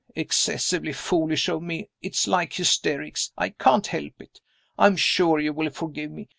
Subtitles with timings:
[0.15, 1.87] Excessively foolish of me.
[2.01, 4.41] It's like hysterics, I can't help it;
[4.75, 6.27] I'm sure you will forgive me.